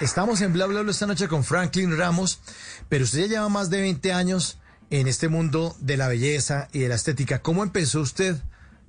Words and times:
Estamos 0.00 0.40
en 0.40 0.52
Bla 0.52 0.66
Bla 0.66 0.82
Bla 0.82 0.90
esta 0.90 1.06
noche 1.06 1.28
con 1.28 1.44
Franklin 1.44 1.96
Ramos, 1.96 2.40
pero 2.88 3.04
usted 3.04 3.20
ya 3.20 3.26
lleva 3.26 3.48
más 3.48 3.70
de 3.70 3.80
20 3.80 4.12
años 4.12 4.58
en 4.90 5.06
este 5.06 5.28
mundo 5.28 5.76
de 5.80 5.96
la 5.96 6.08
belleza 6.08 6.68
y 6.72 6.80
de 6.80 6.88
la 6.88 6.96
estética. 6.96 7.40
¿Cómo 7.40 7.62
empezó 7.62 8.00
usted 8.00 8.36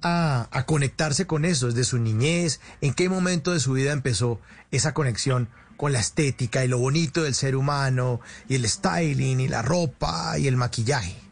a, 0.02 0.50
conectarse 0.66 1.28
con 1.28 1.46
eso 1.46 1.68
desde 1.68 1.84
su 1.84 1.98
niñez? 1.98 2.60
¿En 2.82 2.94
qué 2.94 3.10
momento 3.10 3.54
de 3.54 3.60
su 3.60 3.74
vida 3.74 3.92
empezó 3.92 4.40
esa 4.72 4.94
conexión 4.94 5.50
con 5.78 5.94
la 5.94 6.00
estética 6.00 6.66
y 6.66 6.68
lo 6.68 6.80
bonito 6.80 7.24
del 7.24 7.36
ser 7.36 7.56
humano 7.56 8.20
y 8.48 8.56
el 8.56 8.68
styling 8.68 9.40
y 9.40 9.48
la 9.48 9.62
ropa 9.62 10.38
y 10.38 10.48
el 10.48 10.58
maquillaje? 10.58 11.27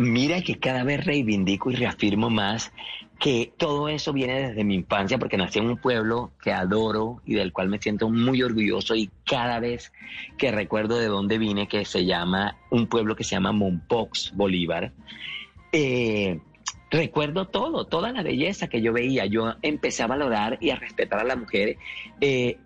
Mira 0.00 0.42
que 0.42 0.58
cada 0.58 0.84
vez 0.84 1.04
reivindico 1.04 1.70
y 1.70 1.76
reafirmo 1.76 2.30
más 2.30 2.72
que 3.18 3.52
todo 3.56 3.88
eso 3.88 4.12
viene 4.12 4.48
desde 4.48 4.64
mi 4.64 4.76
infancia 4.76 5.18
porque 5.18 5.36
nací 5.36 5.58
en 5.58 5.66
un 5.66 5.76
pueblo 5.76 6.30
que 6.42 6.52
adoro 6.52 7.20
y 7.24 7.34
del 7.34 7.52
cual 7.52 7.68
me 7.68 7.80
siento 7.80 8.08
muy 8.08 8.42
orgulloso 8.42 8.94
y 8.94 9.10
cada 9.24 9.58
vez 9.58 9.92
que 10.36 10.52
recuerdo 10.52 10.98
de 10.98 11.06
dónde 11.06 11.38
vine, 11.38 11.66
que 11.66 11.84
se 11.84 12.04
llama, 12.04 12.56
un 12.70 12.86
pueblo 12.86 13.16
que 13.16 13.24
se 13.24 13.32
llama 13.32 13.50
Mompox, 13.50 14.32
Bolívar, 14.36 14.92
eh, 15.72 16.38
recuerdo 16.90 17.48
todo, 17.48 17.86
toda 17.86 18.12
la 18.12 18.22
belleza 18.22 18.68
que 18.68 18.80
yo 18.80 18.92
veía. 18.92 19.26
Yo 19.26 19.54
empecé 19.62 20.02
a 20.02 20.06
valorar 20.06 20.58
y 20.60 20.70
a 20.70 20.76
respetar 20.76 21.20
a 21.20 21.24
la 21.24 21.36
mujer. 21.36 21.76
Eh, 22.20 22.58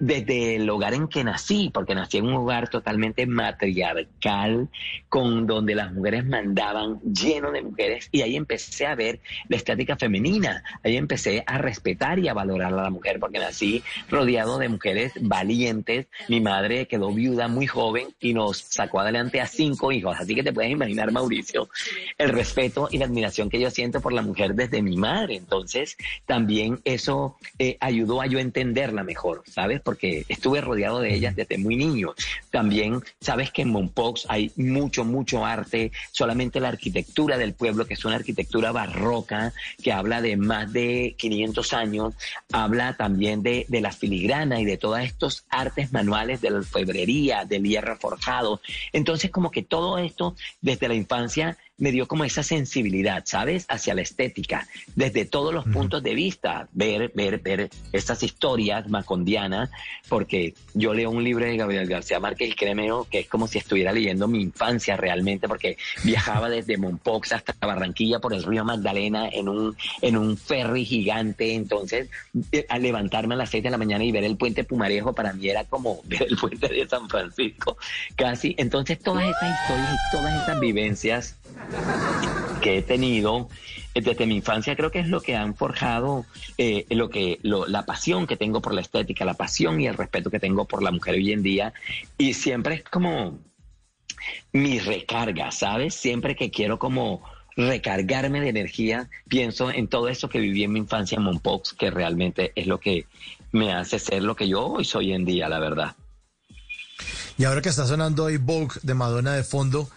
desde 0.00 0.56
el 0.56 0.68
hogar 0.70 0.94
en 0.94 1.08
que 1.08 1.22
nací, 1.22 1.70
porque 1.72 1.94
nací 1.94 2.16
en 2.16 2.26
un 2.26 2.34
hogar 2.34 2.70
totalmente 2.70 3.26
matriarcal, 3.26 4.68
con 5.08 5.46
donde 5.46 5.74
las 5.74 5.92
mujeres 5.92 6.24
mandaban 6.24 7.00
lleno 7.02 7.52
de 7.52 7.62
mujeres, 7.62 8.08
y 8.10 8.22
ahí 8.22 8.34
empecé 8.34 8.86
a 8.86 8.94
ver 8.94 9.20
la 9.48 9.56
estética 9.56 9.96
femenina, 9.96 10.64
ahí 10.82 10.96
empecé 10.96 11.44
a 11.46 11.58
respetar 11.58 12.18
y 12.18 12.28
a 12.28 12.34
valorar 12.34 12.72
a 12.72 12.82
la 12.82 12.90
mujer, 12.90 13.20
porque 13.20 13.38
nací 13.38 13.82
rodeado 14.08 14.58
de 14.58 14.70
mujeres 14.70 15.12
valientes, 15.20 16.06
mi 16.28 16.40
madre 16.40 16.86
quedó 16.86 17.12
viuda 17.12 17.48
muy 17.48 17.66
joven 17.66 18.08
y 18.20 18.32
nos 18.32 18.58
sacó 18.58 19.00
adelante 19.00 19.40
a 19.40 19.46
cinco 19.46 19.92
hijos, 19.92 20.16
así 20.18 20.34
que 20.34 20.42
te 20.42 20.52
puedes 20.52 20.70
imaginar, 20.70 21.12
Mauricio, 21.12 21.68
el 22.16 22.30
respeto 22.30 22.88
y 22.90 22.96
la 22.96 23.04
admiración 23.04 23.50
que 23.50 23.60
yo 23.60 23.70
siento 23.70 24.00
por 24.00 24.14
la 24.14 24.22
mujer 24.22 24.54
desde 24.54 24.80
mi 24.80 24.96
madre, 24.96 25.36
entonces 25.36 25.98
también 26.24 26.80
eso 26.84 27.36
eh, 27.58 27.76
ayudó 27.80 28.22
a 28.22 28.26
yo 28.26 28.38
entenderla 28.38 29.04
mejor, 29.04 29.42
¿sabes? 29.46 29.82
Porque 29.90 30.24
estuve 30.28 30.60
rodeado 30.60 31.00
de 31.00 31.12
ellas 31.12 31.34
desde 31.34 31.58
muy 31.58 31.74
niño. 31.74 32.14
También 32.52 33.02
sabes 33.20 33.50
que 33.50 33.62
en 33.62 33.70
Mompox 33.70 34.24
hay 34.28 34.52
mucho, 34.54 35.04
mucho 35.04 35.44
arte, 35.44 35.90
solamente 36.12 36.60
la 36.60 36.68
arquitectura 36.68 37.36
del 37.36 37.54
pueblo, 37.54 37.86
que 37.86 37.94
es 37.94 38.04
una 38.04 38.14
arquitectura 38.14 38.70
barroca, 38.70 39.52
que 39.82 39.90
habla 39.90 40.22
de 40.22 40.36
más 40.36 40.72
de 40.72 41.16
500 41.18 41.72
años, 41.72 42.14
habla 42.52 42.96
también 42.96 43.42
de, 43.42 43.66
de 43.66 43.80
la 43.80 43.90
filigrana 43.90 44.60
y 44.60 44.64
de 44.64 44.76
todos 44.76 45.00
estos 45.00 45.44
artes 45.48 45.90
manuales 45.90 46.40
de 46.40 46.50
la 46.50 46.58
alfebrería, 46.58 47.44
del 47.44 47.64
hierro 47.64 47.96
forjado. 47.96 48.60
Entonces, 48.92 49.32
como 49.32 49.50
que 49.50 49.64
todo 49.64 49.98
esto 49.98 50.36
desde 50.60 50.86
la 50.86 50.94
infancia 50.94 51.58
me 51.80 51.90
dio 51.90 52.06
como 52.06 52.24
esa 52.24 52.42
sensibilidad, 52.42 53.24
¿sabes? 53.26 53.66
Hacia 53.68 53.94
la 53.94 54.02
estética, 54.02 54.68
desde 54.94 55.24
todos 55.24 55.52
los 55.52 55.64
puntos 55.64 56.02
de 56.02 56.14
vista, 56.14 56.68
ver, 56.72 57.10
ver, 57.14 57.38
ver 57.38 57.70
estas 57.92 58.22
historias 58.22 58.88
macondianas, 58.88 59.70
porque 60.08 60.54
yo 60.74 60.94
leo 60.94 61.10
un 61.10 61.24
libro 61.24 61.46
de 61.46 61.56
Gabriel 61.56 61.88
García 61.88 62.20
Márquez, 62.20 62.54
créeme 62.54 62.90
que 63.10 63.20
es 63.20 63.28
como 63.28 63.46
si 63.46 63.58
estuviera 63.58 63.92
leyendo 63.92 64.28
mi 64.28 64.40
infancia 64.40 64.96
realmente, 64.96 65.48
porque 65.48 65.76
viajaba 66.04 66.48
desde 66.50 66.76
Mompox 66.76 67.32
hasta 67.32 67.54
Barranquilla 67.66 68.20
por 68.20 68.34
el 68.34 68.42
río 68.42 68.64
Magdalena 68.64 69.28
en 69.28 69.48
un, 69.48 69.76
en 70.02 70.16
un 70.16 70.36
ferry 70.36 70.84
gigante, 70.84 71.54
entonces 71.54 72.08
eh, 72.52 72.66
al 72.68 72.82
levantarme 72.82 73.34
a 73.34 73.38
las 73.38 73.50
seis 73.50 73.62
de 73.62 73.70
la 73.70 73.78
mañana 73.78 74.04
y 74.04 74.12
ver 74.12 74.24
el 74.24 74.36
puente 74.36 74.64
Pumarejo 74.64 75.14
para 75.14 75.32
mí 75.32 75.48
era 75.48 75.64
como 75.64 76.02
ver 76.04 76.26
el 76.28 76.36
puente 76.36 76.68
de 76.68 76.86
San 76.86 77.08
Francisco, 77.08 77.78
casi, 78.16 78.54
entonces 78.58 78.98
todas 78.98 79.24
esas 79.24 79.60
historias 79.60 79.94
y 79.94 80.16
todas 80.16 80.42
esas 80.42 80.60
vivencias 80.60 81.39
que 82.60 82.78
he 82.78 82.82
tenido 82.82 83.48
desde 83.94 84.26
mi 84.26 84.36
infancia 84.36 84.76
creo 84.76 84.90
que 84.90 85.00
es 85.00 85.08
lo 85.08 85.20
que 85.20 85.34
han 85.34 85.54
forjado 85.54 86.24
eh, 86.58 86.86
lo 86.90 87.10
que 87.10 87.38
la 87.42 87.86
pasión 87.86 88.26
que 88.26 88.36
tengo 88.36 88.60
por 88.60 88.74
la 88.74 88.80
estética, 88.80 89.24
la 89.24 89.34
pasión 89.34 89.80
y 89.80 89.86
el 89.86 89.96
respeto 89.96 90.30
que 90.30 90.38
tengo 90.38 90.66
por 90.66 90.82
la 90.82 90.90
mujer 90.90 91.14
hoy 91.14 91.32
en 91.32 91.42
día 91.42 91.72
y 92.18 92.34
siempre 92.34 92.76
es 92.76 92.84
como 92.84 93.38
mi 94.52 94.78
recarga, 94.78 95.50
¿sabes? 95.50 95.94
Siempre 95.94 96.36
que 96.36 96.50
quiero 96.50 96.78
como 96.78 97.22
recargarme 97.56 98.40
de 98.40 98.48
energía, 98.48 99.08
pienso 99.28 99.70
en 99.70 99.88
todo 99.88 100.08
eso 100.08 100.28
que 100.28 100.38
viví 100.38 100.64
en 100.64 100.72
mi 100.72 100.78
infancia 100.80 101.16
en 101.16 101.22
Monpox, 101.22 101.72
que 101.72 101.90
realmente 101.90 102.52
es 102.54 102.66
lo 102.66 102.78
que 102.78 103.06
me 103.52 103.72
hace 103.72 103.98
ser 103.98 104.22
lo 104.22 104.36
que 104.36 104.48
yo 104.48 104.66
hoy 104.66 104.84
soy 104.84 105.06
hoy 105.06 105.14
en 105.14 105.24
día, 105.24 105.48
la 105.48 105.58
verdad. 105.58 105.96
Y 107.38 107.44
ahora 107.44 107.62
que 107.62 107.70
está 107.70 107.86
sonando 107.86 108.26
ahí 108.26 108.36
Vogue 108.36 108.78
de 108.82 108.94
Madonna 108.94 109.32
de 109.34 109.44
fondo, 109.44 109.88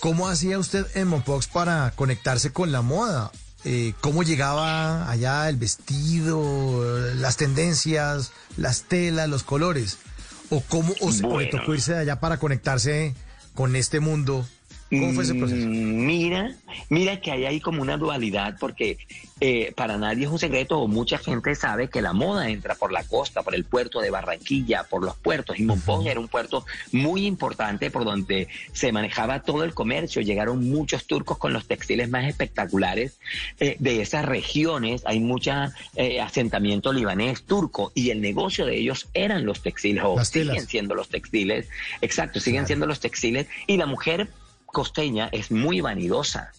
¿Cómo 0.00 0.28
hacía 0.28 0.58
usted 0.58 0.86
en 0.94 1.08
Mompox 1.08 1.46
para 1.46 1.92
conectarse 1.94 2.52
con 2.52 2.72
la 2.72 2.80
moda? 2.80 3.30
Eh, 3.64 3.92
¿Cómo 4.00 4.22
llegaba 4.22 5.10
allá 5.10 5.46
el 5.50 5.56
vestido, 5.56 7.12
las 7.16 7.36
tendencias, 7.36 8.32
las 8.56 8.84
telas, 8.84 9.28
los 9.28 9.42
colores? 9.42 9.98
¿O 10.48 10.62
cómo 10.62 10.94
o, 11.00 11.38
le 11.38 11.46
tocó 11.46 11.74
irse 11.74 11.92
de 11.92 11.98
allá 11.98 12.18
para 12.18 12.38
conectarse 12.38 13.14
con 13.54 13.76
este 13.76 14.00
mundo 14.00 14.48
¿Cómo 14.90 15.12
fue 15.12 15.22
ese 15.22 15.34
proceso? 15.34 15.66
Mm, 15.66 16.04
mira, 16.04 16.54
mira 16.88 17.20
que 17.20 17.30
hay 17.30 17.44
ahí 17.44 17.60
como 17.60 17.80
una 17.80 17.96
dualidad, 17.96 18.56
porque 18.58 18.98
eh, 19.40 19.72
para 19.76 19.96
nadie 19.98 20.24
es 20.24 20.30
un 20.30 20.38
secreto, 20.38 20.80
o 20.80 20.88
mucha 20.88 21.16
gente 21.16 21.54
sabe 21.54 21.88
que 21.88 22.02
la 22.02 22.12
moda 22.12 22.50
entra 22.50 22.74
por 22.74 22.90
la 22.90 23.04
costa, 23.04 23.42
por 23.42 23.54
el 23.54 23.64
puerto 23.64 24.00
de 24.00 24.10
Barranquilla, 24.10 24.84
por 24.84 25.04
los 25.04 25.16
puertos, 25.16 25.58
y 25.60 25.62
Monpón 25.62 26.08
era 26.08 26.18
un 26.18 26.26
puerto 26.26 26.66
muy 26.90 27.26
importante 27.26 27.90
por 27.90 28.04
donde 28.04 28.48
se 28.72 28.90
manejaba 28.90 29.42
todo 29.42 29.62
el 29.62 29.74
comercio. 29.74 30.22
Llegaron 30.22 30.68
muchos 30.68 31.06
turcos 31.06 31.38
con 31.38 31.52
los 31.52 31.66
textiles 31.66 32.10
más 32.10 32.24
espectaculares 32.26 33.18
eh, 33.60 33.76
de 33.78 34.02
esas 34.02 34.24
regiones. 34.24 35.02
Hay 35.06 35.20
mucho 35.20 35.52
eh, 35.94 36.20
asentamiento 36.20 36.92
libanés, 36.92 37.44
turco, 37.44 37.92
y 37.94 38.10
el 38.10 38.20
negocio 38.20 38.66
de 38.66 38.76
ellos 38.76 39.08
eran 39.14 39.46
los 39.46 39.62
textiles, 39.62 40.02
o 40.04 40.22
siguen 40.24 40.66
siendo 40.66 40.96
los 40.96 41.08
textiles. 41.08 41.68
Exacto, 42.00 42.40
siguen 42.40 42.66
siendo 42.66 42.86
los 42.86 42.98
textiles, 42.98 43.46
y 43.68 43.76
la 43.76 43.86
mujer 43.86 44.28
costeña 44.70 45.28
es 45.32 45.50
muy 45.50 45.80
vanidosa. 45.80 46.52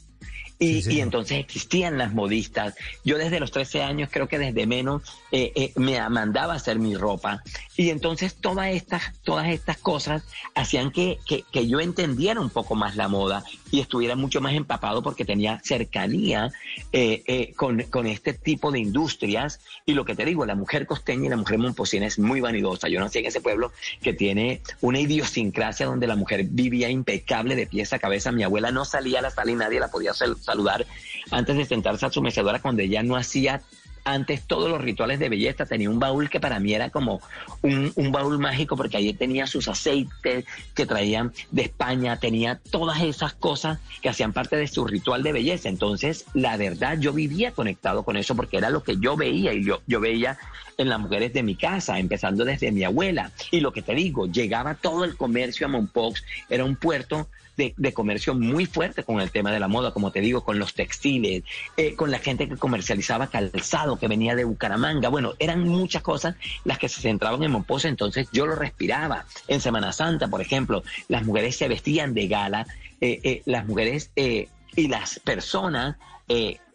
Y, 0.62 1.00
entonces 1.00 1.40
existían 1.40 1.98
las 1.98 2.14
modistas. 2.14 2.76
Yo 3.04 3.18
desde 3.18 3.40
los 3.40 3.50
13 3.50 3.82
años, 3.82 4.10
creo 4.12 4.28
que 4.28 4.38
desde 4.38 4.68
menos, 4.68 5.02
eh, 5.32 5.52
eh, 5.56 5.74
me 5.76 6.00
mandaba 6.10 6.54
a 6.54 6.58
hacer 6.58 6.78
mi 6.78 6.96
ropa. 6.96 7.42
Y 7.76 7.90
entonces 7.90 8.36
todas 8.36 8.68
estas, 8.68 9.12
todas 9.24 9.48
estas 9.48 9.78
cosas 9.78 10.24
hacían 10.54 10.92
que, 10.92 11.18
que, 11.26 11.68
yo 11.68 11.80
entendiera 11.80 12.40
un 12.40 12.52
poco 12.52 12.76
más 12.76 12.96
la 12.96 13.08
moda 13.08 13.44
y 13.72 13.80
estuviera 13.80 14.16
mucho 14.16 14.40
más 14.40 14.54
empapado 14.54 15.02
porque 15.02 15.26
tenía 15.26 15.60
cercanía 15.64 16.52
eh, 16.92 17.54
con, 17.56 17.82
con, 17.84 18.06
este 18.06 18.34
tipo 18.34 18.72
de 18.72 18.80
industrias. 18.80 19.62
Y 19.88 19.96
lo 19.96 20.06
que 20.06 20.14
te 20.14 20.26
digo, 20.26 20.46
la 20.46 20.54
mujer 20.54 20.86
costeña 20.86 21.26
y 21.26 21.30
la 21.30 21.38
mujer 21.38 21.58
momposina 21.58 22.06
es 22.06 22.20
muy 22.20 22.40
vanidosa. 22.40 22.88
Yo 22.88 23.00
nací 23.00 23.18
en 23.18 23.26
ese 23.26 23.42
pueblo 23.42 23.72
que 24.04 24.14
tiene 24.14 24.62
una 24.82 25.00
idiosincrasia 25.00 25.88
donde 25.88 26.06
la 26.06 26.16
mujer 26.16 26.44
vivía 26.44 26.88
impecable 26.90 27.56
de 27.56 27.66
pies 27.66 27.94
a 27.94 28.00
cabeza. 28.00 28.32
Mi 28.32 28.44
abuela 28.44 28.72
no 28.72 28.86
salía 28.86 29.20
a 29.20 29.22
la 29.24 29.32
sala 29.32 29.52
y 29.52 29.56
nadie 29.56 29.80
la 29.80 29.90
podía 29.90 30.12
hacer 30.12 30.30
saludar 30.52 30.86
antes 31.32 31.56
de 31.56 31.66
sentarse 31.66 32.06
a 32.06 32.12
su 32.12 32.22
mecedora 32.22 32.62
cuando 32.62 32.82
ella 32.82 33.04
no 33.04 33.16
hacía 33.16 33.62
antes 34.04 34.44
todos 34.48 34.70
los 34.70 34.82
rituales 34.82 35.20
de 35.20 35.30
belleza. 35.30 35.66
Tenía 35.66 35.90
un 35.90 36.00
baúl 36.00 36.30
que 36.30 36.40
para 36.40 36.60
mí 36.60 36.74
era 36.74 36.90
como 36.90 37.22
un, 37.62 38.12
baúl 38.12 38.40
mágico 38.40 38.76
porque 38.76 38.98
allí 38.98 39.14
tenía 39.14 39.48
sus 39.48 39.68
aceites 39.68 40.46
que 40.74 40.86
traían 40.86 41.32
de 41.52 41.64
España, 41.64 42.20
tenía 42.20 42.60
todas 42.72 43.02
esas 43.02 43.34
cosas 43.34 43.80
que 44.02 44.10
hacían 44.10 44.34
parte 44.34 44.56
de 44.56 44.68
su 44.68 44.86
ritual 44.86 45.24
de 45.24 45.34
belleza. 45.34 45.70
Entonces, 45.70 46.26
la 46.34 46.58
verdad, 46.58 46.98
yo 47.00 47.14
vivía 47.14 47.52
conectado 47.52 48.04
con 48.04 48.18
eso 48.18 48.36
porque 48.36 48.58
era 48.58 48.70
lo 48.70 48.84
que 48.84 48.98
yo 48.98 49.16
veía 49.16 49.54
y 49.54 49.64
yo, 49.64 49.82
yo 49.88 50.00
veía 50.00 50.38
en 50.78 50.90
las 50.90 51.00
mujeres 51.00 51.34
de 51.34 51.44
mi 51.44 51.56
casa, 51.56 52.00
empezando 52.00 52.44
desde 52.44 52.72
mi 52.72 52.84
abuela. 52.84 53.32
Y 53.52 53.60
lo 53.60 53.72
que 53.72 53.82
te 53.82 53.94
digo, 53.94 54.26
llegaba 54.26 54.76
todo 54.76 55.04
el 55.04 55.16
comercio 55.16 55.68
a 55.68 55.70
Mompox, 55.70 56.24
era 56.50 56.66
un 56.66 56.76
puerto 56.76 57.28
de, 57.76 57.94
comercio 57.94 58.34
muy 58.34 58.66
fuerte 58.66 59.04
con 59.04 59.22
el 59.22 59.30
tema 59.30 59.52
de 59.52 59.60
la 59.60 59.68
moda, 59.68 59.92
como 59.92 60.12
te 60.12 60.22
digo, 60.22 60.44
con 60.44 60.58
los 60.58 60.74
textiles, 60.74 61.44
eh, 61.78 61.96
con 61.96 62.10
la 62.10 62.20
gente 62.20 62.48
que 62.48 62.58
comercializaba 62.58 63.28
calzado 63.28 64.00
que 64.00 64.08
venía 64.08 64.36
de 64.36 64.44
Bucaramanga. 64.44 65.10
Bueno, 65.10 65.34
eran 65.40 65.68
muchas 65.68 66.02
cosas 66.02 66.36
las 66.64 66.80
que 66.80 66.90
se 66.90 67.02
centraban 67.02 67.44
en 67.44 67.52
Momposa, 67.52 67.88
entonces 67.88 68.28
yo 68.32 68.46
lo 68.46 68.56
respiraba. 68.56 69.26
En 69.48 69.62
Semana 69.62 69.92
Santa, 69.92 70.28
por 70.28 70.42
ejemplo, 70.42 70.84
las 71.08 71.26
mujeres 71.26 71.56
se 71.56 71.68
vestían 71.68 72.14
de 72.14 72.28
gala, 72.28 72.66
eh, 73.00 73.20
eh, 73.24 73.42
las 73.46 73.66
mujeres 73.66 74.12
y 74.16 74.88
las 74.88 75.20
personas 75.20 75.98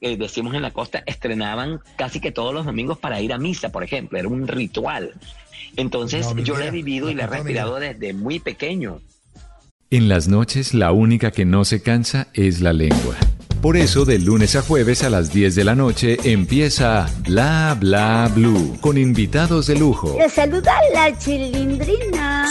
decimos 0.00 0.55
en 0.55 0.61
la 0.61 0.71
costa, 0.71 1.03
estrenaban 1.06 1.81
casi 1.97 2.21
que 2.21 2.31
todos 2.31 2.53
los 2.53 2.67
domingos 2.67 2.99
para 2.99 3.23
ir 3.23 3.33
a 3.33 3.38
misa, 3.38 3.71
por 3.71 3.83
ejemplo, 3.83 4.19
era 4.19 4.29
un 4.29 4.47
ritual. 4.47 5.15
Entonces 5.77 6.27
yo 6.44 6.56
lo 6.56 6.65
he 6.65 6.71
vivido 6.71 7.11
y 7.11 7.15
lo 7.15 7.23
he 7.23 7.27
respirado 7.27 7.77
desde 7.77 8.12
muy 8.12 8.38
pequeño. 8.38 9.00
En 9.88 10.09
las 10.09 10.27
noches 10.27 10.75
la 10.75 10.91
única 10.91 11.31
que 11.31 11.44
no 11.44 11.65
se 11.65 11.81
cansa 11.81 12.27
es 12.35 12.61
la 12.61 12.73
lengua. 12.73 13.15
Por 13.62 13.77
eso, 13.77 14.05
de 14.05 14.19
lunes 14.19 14.56
a 14.56 14.62
jueves 14.62 15.05
a 15.05 15.11
las 15.11 15.33
10 15.33 15.55
de 15.55 15.62
la 15.62 15.77
noche 15.77 16.17
empieza 16.25 17.09
Bla 17.21 17.77
Bla 17.79 18.29
Blue 18.35 18.77
con 18.81 18.99
invitados 18.99 19.69
de 19.69 19.79
lujo. 19.79 20.17
Le 20.19 20.29
saluda 20.29 20.73
la 20.93 21.17
chilindrina. 21.17 22.25